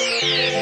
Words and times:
Yeah. 0.00 0.59